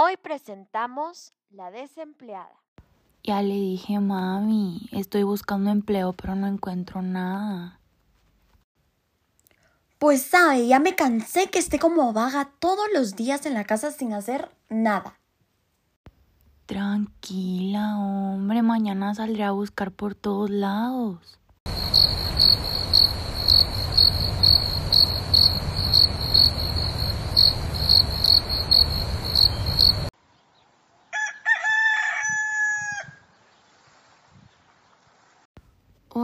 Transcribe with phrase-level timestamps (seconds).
[0.00, 2.54] Hoy presentamos La desempleada.
[3.24, 7.80] Ya le dije, mami, estoy buscando empleo, pero no encuentro nada.
[9.98, 13.90] Pues sabe, ya me cansé que esté como vaga todos los días en la casa
[13.90, 15.18] sin hacer nada.
[16.66, 21.40] Tranquila, hombre, mañana saldré a buscar por todos lados.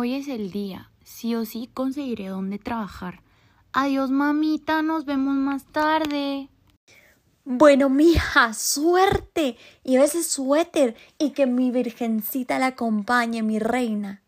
[0.04, 0.90] Hoy es el día.
[1.02, 3.22] Sí o sí conseguiré dónde trabajar.
[3.72, 4.82] Adiós, mamita.
[4.82, 6.50] Nos vemos más tarde.
[7.46, 9.56] Bueno, mija, suerte.
[9.82, 14.20] Y ese suéter y que mi virgencita la acompañe, mi reina.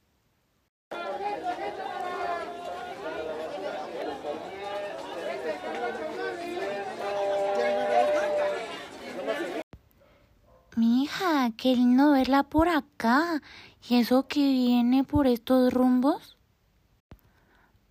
[10.76, 13.40] Mija, qué lindo verla por acá.
[13.88, 16.36] ¿Y eso que viene por estos rumbos?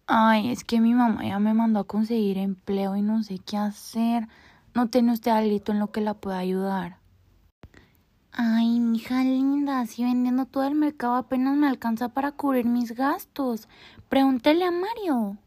[0.05, 3.57] Ay, es que mi mamá ya me mandó a conseguir empleo y no sé qué
[3.57, 4.27] hacer.
[4.75, 6.99] ¿No tiene usted algo en lo que la pueda ayudar?
[8.31, 13.67] Ay, mija linda, si vendiendo todo el mercado apenas me alcanza para cubrir mis gastos.
[14.09, 15.39] Pregúntele a Mario.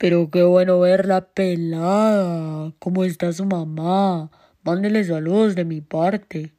[0.00, 2.72] Pero qué bueno verla pelada.
[2.80, 4.30] ¿Cómo está su mamá?
[4.64, 6.56] Mándele saludos de mi parte.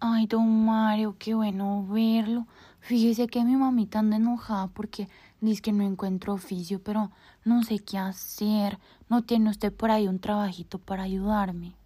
[0.00, 2.46] Ay, don Mario, qué bueno verlo.
[2.80, 5.08] Fíjese que mi mamita anda enojada porque
[5.40, 7.12] dice que no encuentro oficio, pero
[7.44, 8.78] no sé qué hacer.
[9.08, 11.76] ¿No tiene usted por ahí un trabajito para ayudarme?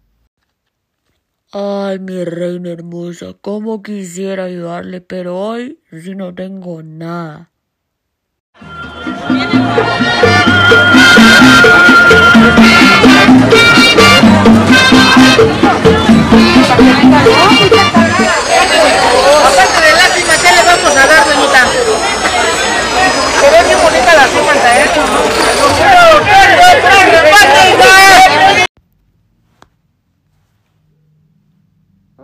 [1.53, 7.52] Ay, mi reina hermosa, cómo quisiera ayudarle, pero hoy sí no tengo nada.
[9.03, 9.19] Aparte
[19.81, 21.67] de lástima, ¿qué le vamos a dar, doñita?
[23.39, 24.89] Se ve bien bonita la semana, ¿eh?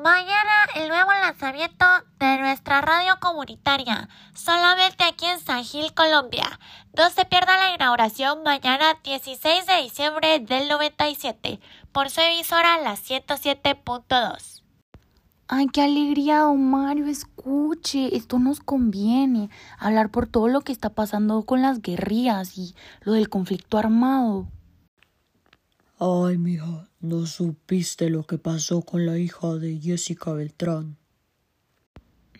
[0.01, 1.85] Mañana el nuevo lanzamiento
[2.19, 3.19] de nuestra radio
[4.33, 6.59] solamente aquí en San Gil, Colombia.
[6.97, 11.59] No se pierda la inauguración mañana 16 de diciembre del 97
[11.91, 14.59] por su emisora la 107.2.
[15.51, 17.07] Ay, qué alegría, don Mario.
[17.07, 19.49] Escuche, esto nos conviene.
[19.79, 24.47] Hablar por todo lo que está pasando con las guerrillas y lo del conflicto armado.
[25.99, 30.97] Ay, mija, no supiste lo que pasó con la hija de Jessica Beltrán.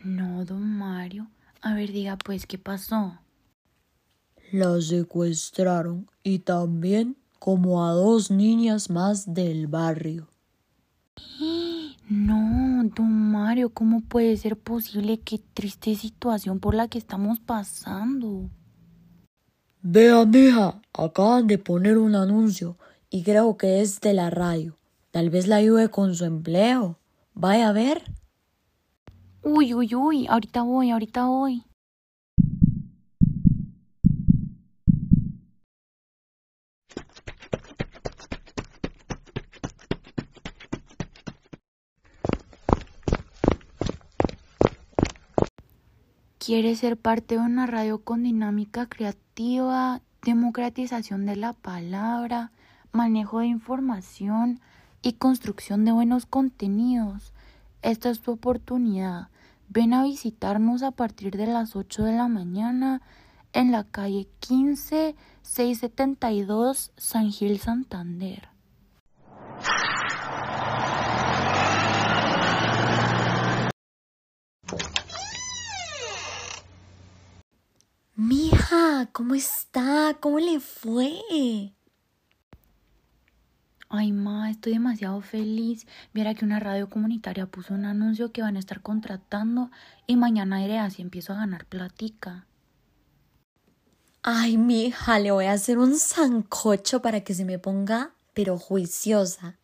[0.03, 1.31] No, don Mario.
[1.62, 3.20] A ver, diga pues, ¿qué pasó?
[4.52, 10.28] La secuestraron y también como a dos niñas más del barrio.
[12.09, 15.19] No, don Mario, ¿cómo puede ser posible?
[15.19, 18.50] Qué triste situación por la que estamos pasando.
[19.81, 22.78] Vea, mija, acaban de poner un anuncio
[23.09, 24.78] y creo que es de la radio.
[25.12, 26.98] Tal vez la ayude con su empleo.
[27.34, 28.03] Vaya a ver.
[29.41, 31.63] Uy, uy, uy, ahorita voy, ahorita voy.
[46.38, 52.51] ¿Quiere ser parte de una radio con dinámica creativa, democratización de la palabra,
[52.91, 54.59] manejo de información
[55.01, 57.33] y construcción de buenos contenidos?
[57.81, 59.29] Esta es tu oportunidad.
[59.69, 63.01] Ven a visitarnos a partir de las 8 de la mañana
[63.54, 68.50] en la calle 15 672 San Gil Santander.
[78.15, 80.18] Mija, ¿cómo está?
[80.19, 81.74] ¿Cómo le fue?
[83.91, 85.88] Ay, ma, estoy demasiado feliz.
[86.13, 89.71] Viera que una radio comunitaria puso un anuncio que van a estar contratando
[90.06, 92.45] y mañana iré así empiezo a ganar platica.
[94.21, 99.57] Ay, mija, le voy a hacer un sancocho para que se me ponga, pero juiciosa.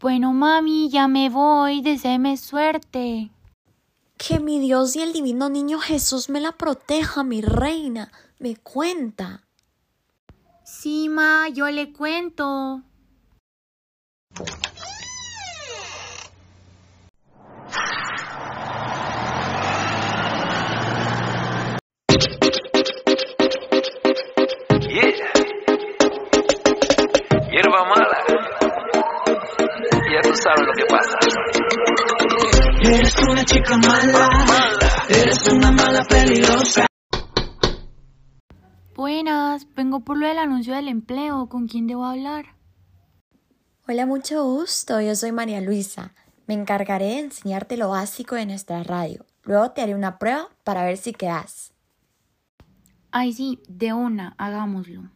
[0.00, 1.82] Bueno, mami, ya me voy.
[1.82, 3.30] Deseeme suerte.
[4.26, 8.10] Que mi Dios y el divino niño Jesús me la proteja, mi reina.
[8.38, 9.42] Me cuenta.
[10.64, 12.80] Sí, ma, yo le cuento.
[24.88, 25.12] Yeah.
[27.50, 28.18] Hierba mala.
[30.10, 32.13] Ya tú sabes lo que pasa.
[32.86, 34.28] Eres una chica mala,
[35.08, 36.86] eres una mala peligrosa.
[38.94, 41.48] Buenas, vengo por lo del anuncio del empleo.
[41.48, 42.56] ¿Con quién debo hablar?
[43.88, 45.00] Hola, mucho gusto.
[45.00, 46.12] Yo soy María Luisa.
[46.46, 49.24] Me encargaré de enseñarte lo básico de nuestra radio.
[49.44, 51.72] Luego te haré una prueba para ver si quedas.
[53.10, 55.08] Ay, sí, de una, hagámoslo.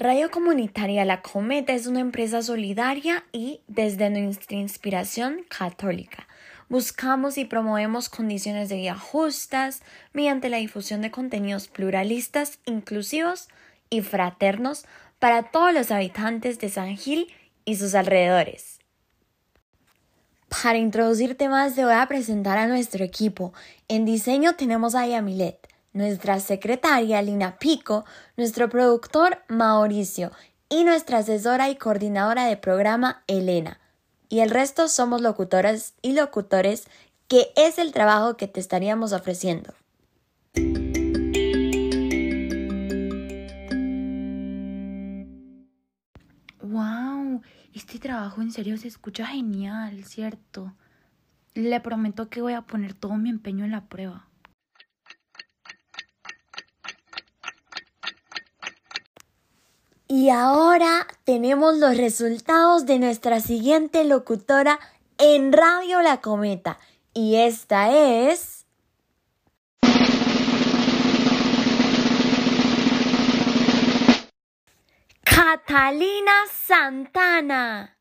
[0.00, 6.28] Radio Comunitaria La Cometa es una empresa solidaria y desde nuestra inspiración católica.
[6.68, 13.48] Buscamos y promovemos condiciones de vida justas mediante la difusión de contenidos pluralistas, inclusivos
[13.90, 14.84] y fraternos
[15.18, 17.26] para todos los habitantes de San Gil
[17.64, 18.78] y sus alrededores.
[20.48, 23.52] Para introducirte más te voy a presentar a nuestro equipo.
[23.88, 25.66] En diseño tenemos a Yamilet,
[25.98, 28.04] nuestra secretaria Lina Pico,
[28.36, 30.30] nuestro productor Mauricio
[30.68, 33.80] y nuestra asesora y coordinadora de programa Elena.
[34.28, 36.86] Y el resto somos locutoras y locutores,
[37.26, 39.74] que es el trabajo que te estaríamos ofreciendo.
[46.62, 47.42] ¡Wow!
[47.74, 50.74] Este trabajo en serio se escucha genial, ¿cierto?
[51.54, 54.27] Le prometo que voy a poner todo mi empeño en la prueba.
[60.10, 64.80] Y ahora tenemos los resultados de nuestra siguiente locutora
[65.18, 66.78] en Radio La Cometa.
[67.12, 68.64] Y esta es...
[75.22, 77.98] Catalina Santana.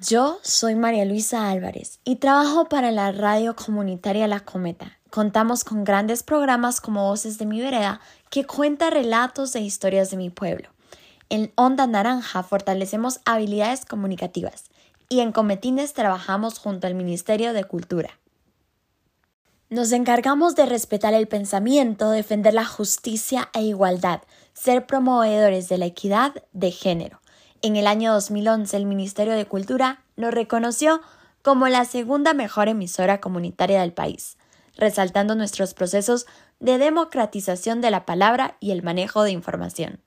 [0.00, 4.98] Yo soy María Luisa Álvarez y trabajo para la radio comunitaria La Cometa.
[5.16, 10.18] Contamos con grandes programas como Voces de mi Vereda que cuenta relatos e historias de
[10.18, 10.68] mi pueblo.
[11.30, 14.64] En Onda Naranja fortalecemos habilidades comunicativas
[15.08, 18.10] y en Cometines trabajamos junto al Ministerio de Cultura.
[19.70, 24.20] Nos encargamos de respetar el pensamiento, defender la justicia e igualdad,
[24.52, 27.22] ser promovedores de la equidad de género.
[27.62, 31.00] En el año 2011 el Ministerio de Cultura nos reconoció
[31.40, 34.36] como la segunda mejor emisora comunitaria del país,
[34.76, 36.26] resaltando nuestros procesos
[36.60, 40.05] de democratización de la palabra y el manejo de información.